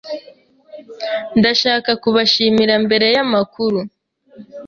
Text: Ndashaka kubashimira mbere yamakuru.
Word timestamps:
Ndashaka 1.39 1.91
kubashimira 2.03 2.73
mbere 2.85 3.07
yamakuru. 3.15 3.79